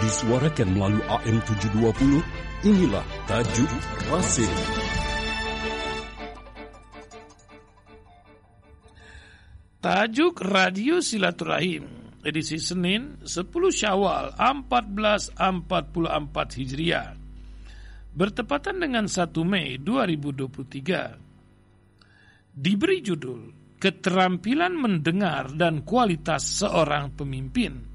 disuarakan 0.00 0.72
melalui 0.72 1.04
AM 1.12 1.44
720, 1.44 2.24
inilah 2.64 3.04
Tajuk 3.28 3.68
Rasim. 4.08 4.48
Tajuk 9.80 10.36
Radio 10.40 11.04
Silaturahim 11.04 12.00
edisi 12.24 12.56
Senin 12.56 13.20
10 13.24 13.48
Syawal 13.72 14.32
1444 14.40 16.56
Hijriah. 16.56 17.16
Bertepatan 18.10 18.80
dengan 18.80 19.04
1 19.04 19.44
Mei 19.44 19.76
2023 19.78 22.56
diberi 22.56 23.04
judul 23.04 23.52
Keterampilan 23.80 24.76
Mendengar 24.76 25.56
dan 25.56 25.80
Kualitas 25.86 26.42
Seorang 26.60 27.16
Pemimpin 27.16 27.89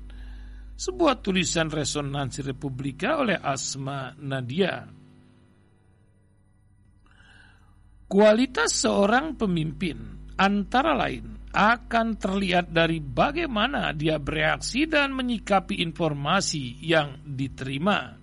sebuah 0.75 1.23
tulisan 1.23 1.71
resonansi 1.71 2.43
Republika 2.43 3.23
oleh 3.23 3.39
Asma 3.39 4.11
Nadia 4.19 4.83
Kualitas 8.05 8.85
seorang 8.85 9.33
pemimpin 9.33 9.97
antara 10.37 10.93
lain 10.93 11.49
akan 11.49 12.07
terlihat 12.21 12.69
dari 12.69 13.01
bagaimana 13.01 13.97
dia 13.97 14.21
bereaksi 14.21 14.85
dan 14.85 15.15
menyikapi 15.15 15.81
informasi 15.81 16.85
yang 16.85 17.25
diterima. 17.25 18.13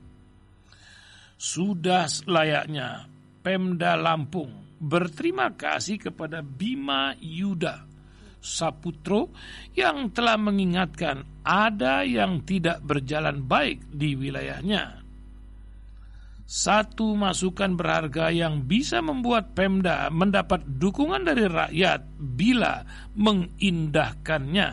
Sudah 1.34 2.06
layaknya 2.30 3.11
Pemda 3.42 3.98
Lampung 3.98 4.78
berterima 4.78 5.50
kasih 5.50 5.98
kepada 5.98 6.47
Bima 6.47 7.19
Yuda 7.19 7.91
Saputro 8.42 9.30
yang 9.78 10.10
telah 10.10 10.34
mengingatkan 10.34 11.46
ada 11.46 12.02
yang 12.02 12.42
tidak 12.42 12.83
berjalan 12.83 13.46
baik 13.46 13.87
di 13.95 14.19
wilayahnya 14.19 15.02
satu 16.52 17.17
masukan 17.17 17.72
berharga 17.80 18.28
yang 18.28 18.69
bisa 18.69 19.00
membuat 19.00 19.56
Pemda 19.56 20.12
mendapat 20.12 20.61
dukungan 20.61 21.25
dari 21.25 21.48
rakyat 21.48 22.05
bila 22.20 22.84
mengindahkannya. 23.17 24.70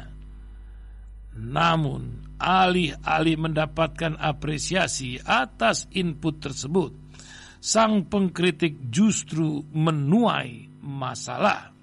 Namun, 1.39 2.35
alih-alih 2.35 3.39
mendapatkan 3.39 4.19
apresiasi 4.19 5.23
atas 5.23 5.88
input 5.95 6.44
tersebut, 6.44 6.91
sang 7.63 8.03
pengkritik 8.11 8.91
justru 8.91 9.63
menuai 9.72 10.83
masalah. 10.83 11.78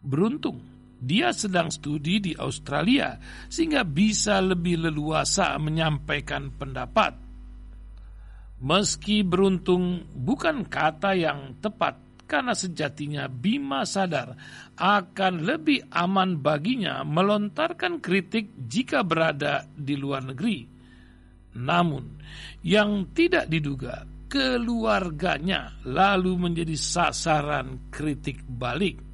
Beruntung, 0.00 0.60
dia 1.00 1.32
sedang 1.32 1.68
studi 1.68 2.20
di 2.20 2.32
Australia 2.36 3.16
sehingga 3.48 3.84
bisa 3.84 4.40
lebih 4.40 4.88
leluasa 4.88 5.56
menyampaikan 5.60 6.52
pendapat 6.52 7.30
Meski 8.60 9.24
beruntung 9.24 10.04
bukan 10.12 10.68
kata 10.68 11.16
yang 11.16 11.56
tepat 11.64 11.96
karena 12.28 12.52
sejatinya 12.52 13.24
Bima 13.24 13.88
sadar 13.88 14.36
akan 14.76 15.34
lebih 15.48 15.88
aman 15.88 16.44
baginya 16.44 17.00
melontarkan 17.00 18.04
kritik 18.04 18.52
jika 18.68 19.00
berada 19.00 19.64
di 19.72 19.96
luar 19.96 20.28
negeri. 20.28 20.68
Namun, 21.56 22.20
yang 22.60 23.08
tidak 23.16 23.48
diduga, 23.48 24.04
keluarganya 24.28 25.80
lalu 25.88 26.36
menjadi 26.36 26.76
sasaran 26.76 27.88
kritik 27.88 28.44
balik. 28.44 29.09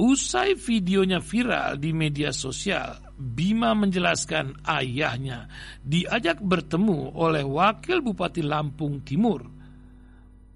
Usai 0.00 0.56
videonya 0.56 1.20
viral 1.20 1.76
di 1.76 1.92
media 1.92 2.32
sosial, 2.32 3.12
Bima 3.20 3.76
menjelaskan 3.76 4.64
ayahnya 4.64 5.44
diajak 5.84 6.40
bertemu 6.40 7.12
oleh 7.12 7.44
wakil 7.44 8.00
Bupati 8.00 8.40
Lampung 8.40 9.04
Timur. 9.04 9.44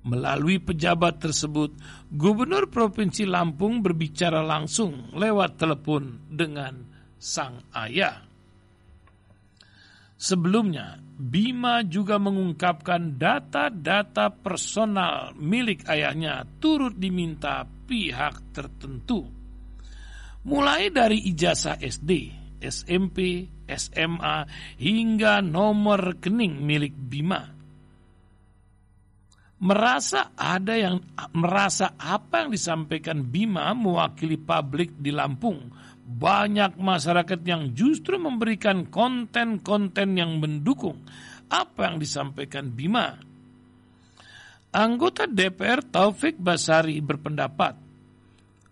Melalui 0.09 0.65
pejabat 0.65 1.21
tersebut, 1.21 1.77
Gubernur 2.09 2.73
Provinsi 2.73 3.29
Lampung 3.29 3.85
berbicara 3.85 4.41
langsung 4.41 5.13
lewat 5.13 5.61
telepon 5.61 6.25
dengan 6.33 6.81
sang 7.21 7.69
ayah. 7.77 8.34
Sebelumnya, 10.25 10.97
Bima 11.21 11.85
juga 11.85 12.17
mengungkapkan 12.17 13.21
data-data 13.21 14.33
personal 14.33 15.37
milik 15.37 15.85
ayahnya 15.85 16.49
turut 16.57 16.97
diminta 16.97 17.69
pihak 17.69 18.57
tertentu. 18.57 19.29
Mulai 20.49 20.89
dari 20.89 21.29
ijazah 21.29 21.77
SD, 21.77 22.11
SMP, 22.57 23.45
SMA, 23.69 24.49
hingga 24.81 25.45
nomor 25.45 26.17
rekening 26.17 26.57
milik 26.57 26.97
Bima. 26.97 27.54
Merasa 29.63 30.35
ada 30.35 30.75
yang 30.75 30.99
merasa 31.31 31.95
apa 31.95 32.45
yang 32.45 32.51
disampaikan 32.51 33.23
Bima 33.23 33.71
mewakili 33.73 34.35
publik 34.35 34.99
di 34.99 35.15
Lampung. 35.15 35.71
Banyak 36.05 36.77
masyarakat 36.77 37.41
yang 37.49 37.73
justru 37.73 38.21
memberikan 38.21 38.91
konten-konten 38.93 40.19
yang 40.19 40.37
mendukung 40.37 41.01
apa 41.49 41.89
yang 41.89 41.97
disampaikan 41.97 42.69
Bima. 42.75 43.17
Anggota 44.75 45.31
DPR 45.31 45.87
Taufik 45.87 46.35
Basari 46.35 46.99
berpendapat 46.99 47.79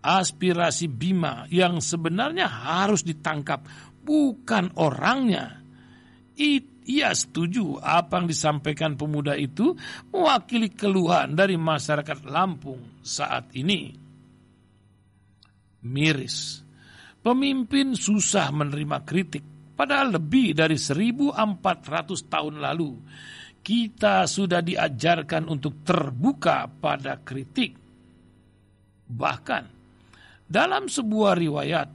aspirasi 0.03 0.91
Bima 0.91 1.47
yang 1.47 1.79
sebenarnya 1.79 2.45
harus 2.45 3.07
ditangkap 3.07 3.63
bukan 4.03 4.75
orangnya. 4.75 5.63
Ia 6.83 7.15
setuju 7.15 7.79
apa 7.79 8.19
yang 8.19 8.27
disampaikan 8.27 8.99
pemuda 8.99 9.39
itu 9.39 9.71
mewakili 10.11 10.67
keluhan 10.67 11.31
dari 11.31 11.55
masyarakat 11.55 12.27
Lampung 12.27 12.99
saat 12.99 13.55
ini. 13.55 13.95
Miris, 15.83 16.59
pemimpin 17.23 17.95
susah 17.95 18.51
menerima 18.51 18.97
kritik. 19.07 19.43
Padahal 19.73 20.19
lebih 20.19 20.53
dari 20.53 20.75
1400 20.75 21.33
tahun 22.29 22.55
lalu 22.59 22.91
kita 23.63 24.27
sudah 24.27 24.59
diajarkan 24.59 25.47
untuk 25.47 25.87
terbuka 25.87 26.67
pada 26.67 27.15
kritik. 27.23 27.71
Bahkan 29.07 29.63
dalam 30.43 30.91
sebuah 30.91 31.33
riwayat, 31.39 31.87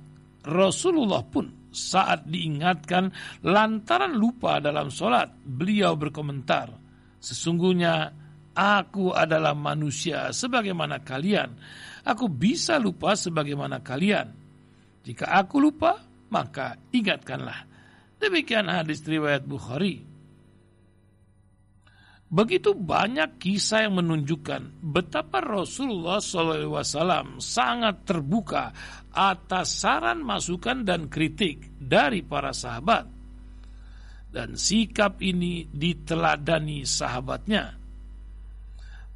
Rasulullah 0.48 1.20
pun 1.20 1.57
saat 1.68 2.24
diingatkan 2.26 3.12
lantaran 3.44 4.16
lupa 4.16 4.58
dalam 4.58 4.88
sholat, 4.88 5.32
beliau 5.44 5.94
berkomentar, 5.94 6.88
Sesungguhnya 7.18 8.14
aku 8.54 9.10
adalah 9.10 9.54
manusia 9.54 10.30
sebagaimana 10.30 11.02
kalian. 11.02 11.50
Aku 12.06 12.30
bisa 12.30 12.78
lupa 12.78 13.18
sebagaimana 13.18 13.82
kalian. 13.82 14.32
Jika 15.02 15.28
aku 15.34 15.60
lupa, 15.60 15.98
maka 16.30 16.78
ingatkanlah. 16.94 17.66
Demikian 18.18 18.70
hadis 18.70 19.04
riwayat 19.04 19.44
Bukhari. 19.44 20.07
Begitu 22.28 22.76
banyak 22.76 23.40
kisah 23.40 23.88
yang 23.88 24.04
menunjukkan 24.04 24.84
betapa 24.84 25.40
Rasulullah 25.40 26.20
SAW 26.20 27.40
sangat 27.40 28.04
terbuka 28.04 28.68
atas 29.16 29.80
saran 29.80 30.20
masukan 30.20 30.84
dan 30.84 31.08
kritik 31.08 31.72
dari 31.80 32.20
para 32.20 32.52
sahabat. 32.52 33.08
Dan 34.28 34.60
sikap 34.60 35.24
ini 35.24 35.72
diteladani 35.72 36.84
sahabatnya. 36.84 37.80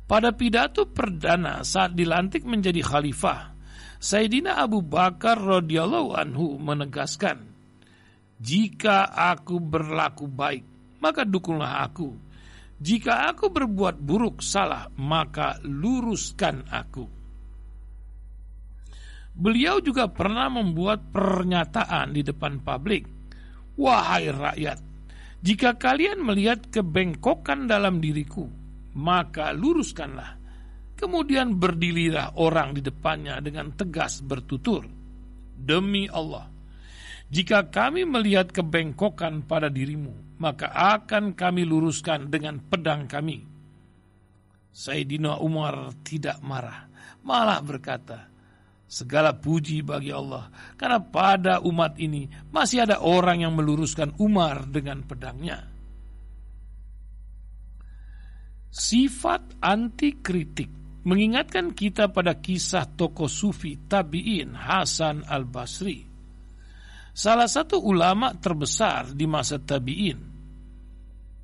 Pada 0.09 0.33
pidato 0.33 0.89
perdana 0.89 1.61
saat 1.69 1.93
dilantik 1.93 2.49
menjadi 2.49 2.81
khalifah, 2.81 3.53
Sayyidina 4.01 4.57
Abu 4.57 4.81
Bakar 4.81 5.37
radhiyallahu 5.37 6.17
anhu 6.17 6.57
menegaskan, 6.57 7.45
"Jika 8.41 9.13
aku 9.13 9.61
berlaku 9.61 10.25
baik, 10.33 10.65
maka 11.05 11.29
dukunglah 11.29 11.85
aku." 11.85 12.32
Jika 12.83 13.31
aku 13.31 13.47
berbuat 13.55 14.03
buruk 14.03 14.43
salah, 14.43 14.91
maka 14.99 15.63
luruskan 15.63 16.67
aku. 16.67 17.07
Beliau 19.39 19.79
juga 19.79 20.11
pernah 20.11 20.51
membuat 20.51 21.15
pernyataan 21.15 22.11
di 22.11 22.27
depan 22.27 22.59
publik. 22.59 23.07
Wahai 23.79 24.35
rakyat, 24.35 24.83
jika 25.41 25.79
kalian 25.79 26.27
melihat 26.27 26.75
kebengkokan 26.75 27.71
dalam 27.71 28.03
diriku, 28.03 28.51
maka 28.99 29.55
luruskanlah. 29.55 30.43
Kemudian 30.99 31.59
berdirilah 31.59 32.35
orang 32.39 32.75
di 32.75 32.83
depannya 32.83 33.39
dengan 33.39 33.75
tegas 33.79 34.23
bertutur. 34.27 34.87
Demi 35.55 36.11
Allah, 36.11 36.51
jika 37.31 37.71
kami 37.71 38.05
melihat 38.05 38.51
kebengkokan 38.51 39.47
pada 39.47 39.71
dirimu, 39.73 40.32
maka 40.43 40.75
akan 40.75 41.39
kami 41.39 41.63
luruskan 41.63 42.27
dengan 42.27 42.59
pedang 42.59 43.07
kami. 43.07 43.47
Sayyidina 44.75 45.39
Umar 45.39 45.95
tidak 46.03 46.43
marah, 46.43 46.91
malah 47.23 47.63
berkata, 47.63 48.27
Segala 48.93 49.33
puji 49.33 49.81
bagi 49.81 50.13
Allah, 50.13 50.53
karena 50.77 51.01
pada 51.01 51.65
umat 51.65 51.97
ini 51.97 52.29
masih 52.53 52.85
ada 52.85 53.01
orang 53.01 53.41
yang 53.41 53.57
meluruskan 53.57 54.13
Umar 54.21 54.69
dengan 54.69 55.01
pedangnya. 55.09 55.65
Sifat 58.69 59.65
anti 59.65 60.21
kritik 60.21 60.69
mengingatkan 61.09 61.73
kita 61.73 62.13
pada 62.13 62.37
kisah 62.37 62.85
tokoh 62.93 63.33
sufi 63.33 63.81
tabi'in 63.89 64.53
Hasan 64.57 65.25
al-Basri. 65.25 66.05
Salah 67.13 67.49
satu 67.49 67.81
ulama 67.81 68.33
terbesar 68.33 69.13
di 69.13 69.29
masa 69.29 69.61
tabi'in. 69.61 70.32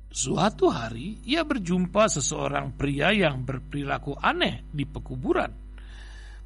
Suatu 0.09 0.73
hari 0.73 1.21
ia 1.25 1.45
berjumpa 1.45 2.09
seseorang 2.09 2.73
pria 2.73 3.13
yang 3.13 3.45
berperilaku 3.45 4.17
aneh 4.17 4.65
di 4.73 4.83
pekuburan 4.83 5.69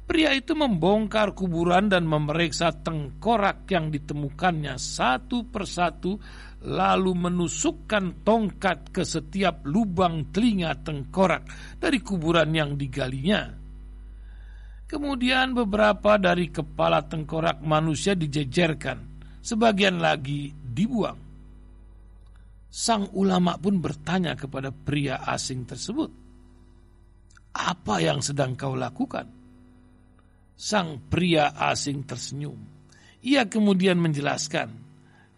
Pria 0.04 0.36
itu 0.36 0.52
membongkar 0.52 1.32
kuburan 1.32 1.88
dan 1.88 2.04
memeriksa 2.04 2.76
tengkorak 2.76 3.64
yang 3.72 3.88
ditemukannya 3.88 4.76
satu 4.76 5.48
persatu, 5.48 6.20
lalu 6.68 7.16
menusukkan 7.16 8.20
tongkat 8.20 8.92
ke 8.92 9.00
setiap 9.00 9.64
lubang 9.64 10.28
telinga 10.28 10.76
tengkorak 10.84 11.48
dari 11.80 12.04
kuburan 12.04 12.52
yang 12.52 12.76
digalinya. 12.76 13.48
Kemudian 14.84 15.56
beberapa 15.56 16.20
dari 16.20 16.52
kepala 16.52 17.00
tengkorak 17.08 17.64
manusia 17.64 18.12
dijejerkan, 18.12 19.24
sebagian 19.40 20.04
lagi 20.04 20.52
dibuang. 20.52 21.23
Sang 22.74 23.06
ulama 23.14 23.54
pun 23.54 23.78
bertanya 23.78 24.34
kepada 24.34 24.74
pria 24.74 25.22
asing 25.30 25.62
tersebut, 25.62 26.10
"Apa 27.54 28.02
yang 28.02 28.18
sedang 28.18 28.58
kau 28.58 28.74
lakukan?" 28.74 29.30
Sang 30.58 30.98
pria 31.06 31.54
asing 31.54 32.02
tersenyum. 32.02 32.58
Ia 33.22 33.46
kemudian 33.46 34.02
menjelaskan, 34.02 34.74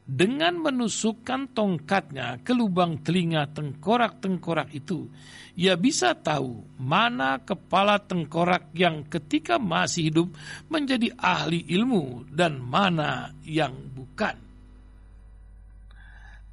dengan 0.08 0.64
menusukkan 0.64 1.52
tongkatnya 1.52 2.40
ke 2.40 2.56
lubang 2.56 3.04
telinga 3.04 3.52
tengkorak-tengkorak 3.52 4.72
itu, 4.72 5.12
ia 5.60 5.76
bisa 5.76 6.16
tahu 6.16 6.64
mana 6.80 7.44
kepala 7.44 8.00
tengkorak 8.00 8.72
yang 8.72 9.04
ketika 9.12 9.60
masih 9.60 10.08
hidup 10.08 10.32
menjadi 10.72 11.12
ahli 11.20 11.68
ilmu 11.68 12.32
dan 12.32 12.64
mana 12.64 13.28
yang 13.44 13.76
bukan. 13.92 14.45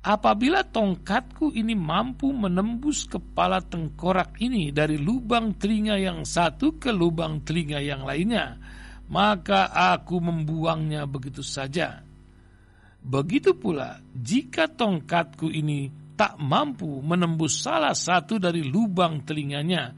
Apabila 0.03 0.67
tongkatku 0.67 1.55
ini 1.55 1.79
mampu 1.79 2.35
menembus 2.35 3.07
kepala 3.07 3.63
tengkorak 3.63 4.35
ini 4.43 4.75
dari 4.75 4.99
lubang 4.99 5.55
telinga 5.55 5.95
yang 5.95 6.27
satu 6.27 6.75
ke 6.75 6.91
lubang 6.91 7.39
telinga 7.47 7.79
yang 7.79 8.03
lainnya, 8.03 8.59
maka 9.07 9.71
aku 9.71 10.19
membuangnya 10.19 11.07
begitu 11.07 11.39
saja. 11.39 12.03
Begitu 12.99 13.55
pula, 13.55 14.03
jika 14.11 14.67
tongkatku 14.67 15.47
ini 15.47 15.87
tak 16.19 16.35
mampu 16.35 16.99
menembus 16.99 17.63
salah 17.63 17.95
satu 17.95 18.35
dari 18.43 18.59
lubang 18.59 19.23
telinganya, 19.23 19.95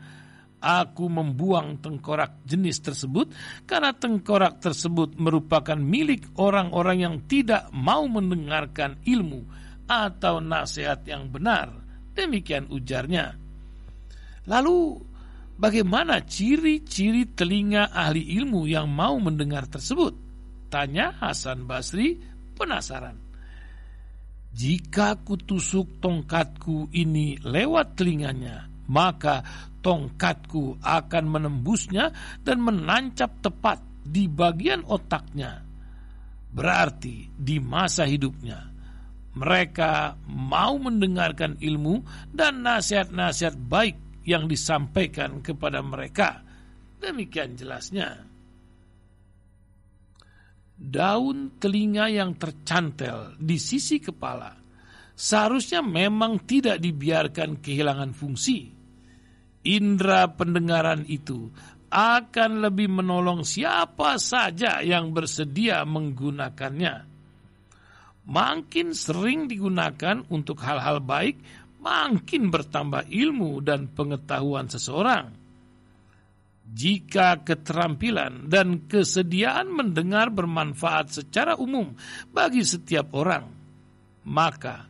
aku 0.62 1.10
membuang 1.10 1.82
tengkorak 1.82 2.46
jenis 2.46 2.78
tersebut 2.86 3.34
karena 3.66 3.90
tengkorak 3.90 4.62
tersebut 4.62 5.18
merupakan 5.18 5.82
milik 5.82 6.30
orang-orang 6.38 6.98
yang 7.02 7.16
tidak 7.26 7.74
mau 7.74 8.06
mendengarkan 8.06 9.02
ilmu 9.02 9.65
atau 9.86 10.42
nasihat 10.42 11.06
yang 11.06 11.30
benar. 11.30 11.72
Demikian 12.16 12.72
ujarnya. 12.72 13.38
Lalu 14.46 15.02
bagaimana 15.58 16.22
ciri-ciri 16.24 17.34
telinga 17.34 17.90
ahli 17.92 18.36
ilmu 18.40 18.70
yang 18.70 18.90
mau 18.90 19.18
mendengar 19.18 19.66
tersebut? 19.70 20.14
Tanya 20.70 21.14
Hasan 21.18 21.66
Basri 21.66 22.18
penasaran. 22.56 23.18
Jika 24.56 25.20
kutusuk 25.20 26.00
tongkatku 26.00 26.88
ini 26.96 27.36
lewat 27.44 28.00
telinganya, 28.00 28.72
maka 28.88 29.44
tongkatku 29.84 30.80
akan 30.80 31.26
menembusnya 31.28 32.16
dan 32.40 32.64
menancap 32.64 33.44
tepat 33.44 33.84
di 34.00 34.32
bagian 34.32 34.88
otaknya. 34.88 35.60
Berarti 36.56 37.36
di 37.36 37.60
masa 37.60 38.08
hidupnya 38.08 38.75
mereka 39.36 40.16
mau 40.32 40.80
mendengarkan 40.80 41.60
ilmu 41.60 42.02
dan 42.32 42.64
nasihat-nasihat 42.64 43.56
baik 43.68 44.24
yang 44.24 44.48
disampaikan 44.48 45.44
kepada 45.44 45.84
mereka. 45.84 46.42
Demikian 47.04 47.60
jelasnya. 47.60 48.26
Daun 50.76 51.56
telinga 51.60 52.12
yang 52.12 52.36
tercantel 52.36 53.36
di 53.40 53.56
sisi 53.56 54.00
kepala 54.00 54.52
seharusnya 55.16 55.80
memang 55.80 56.44
tidak 56.44 56.80
dibiarkan 56.80 57.60
kehilangan 57.64 58.12
fungsi. 58.12 58.72
Indra 59.66 60.30
pendengaran 60.30 61.08
itu 61.08 61.48
akan 61.90 62.52
lebih 62.60 62.92
menolong 62.92 63.48
siapa 63.48 64.20
saja 64.20 64.84
yang 64.84 65.16
bersedia 65.16 65.88
menggunakannya 65.88 67.15
makin 68.26 68.92
sering 68.92 69.46
digunakan 69.46 70.26
untuk 70.34 70.62
hal-hal 70.66 71.02
baik, 71.02 71.38
makin 71.82 72.50
bertambah 72.50 73.06
ilmu 73.10 73.62
dan 73.62 73.90
pengetahuan 73.94 74.66
seseorang. 74.66 75.30
Jika 76.66 77.46
keterampilan 77.46 78.50
dan 78.50 78.90
kesediaan 78.90 79.70
mendengar 79.70 80.34
bermanfaat 80.34 81.14
secara 81.14 81.54
umum 81.62 81.94
bagi 82.34 82.66
setiap 82.66 83.14
orang, 83.14 83.46
maka 84.26 84.90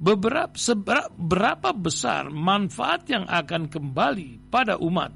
beberapa 0.00 0.56
seberapa 0.56 1.76
besar 1.76 2.32
manfaat 2.32 3.04
yang 3.12 3.28
akan 3.28 3.68
kembali 3.68 4.48
pada 4.48 4.80
umat 4.80 5.12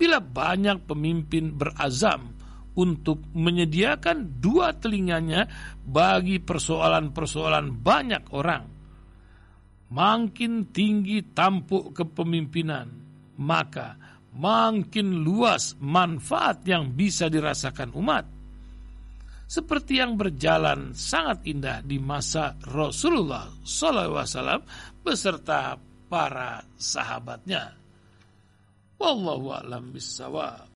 bila 0.00 0.24
banyak 0.24 0.88
pemimpin 0.88 1.52
berazam 1.52 2.32
untuk 2.78 3.20
menyediakan 3.36 4.40
dua 4.40 4.72
telinganya 4.76 5.48
bagi 5.84 6.40
persoalan-persoalan 6.40 7.66
banyak 7.80 8.24
orang. 8.32 8.64
Makin 9.92 10.72
tinggi 10.72 11.20
tampuk 11.36 11.92
kepemimpinan, 11.92 12.88
maka 13.36 14.00
makin 14.32 15.20
luas 15.20 15.76
manfaat 15.84 16.64
yang 16.64 16.96
bisa 16.96 17.28
dirasakan 17.28 17.92
umat. 17.92 18.24
Seperti 19.52 20.00
yang 20.00 20.16
berjalan 20.16 20.96
sangat 20.96 21.44
indah 21.44 21.84
di 21.84 22.00
masa 22.00 22.56
Rasulullah 22.64 23.52
SAW 23.60 24.64
beserta 25.04 25.76
para 26.08 26.64
sahabatnya. 26.80 27.76
Wallahu 28.96 29.52
a'lam 29.52 29.92
bishawab. 29.92 30.64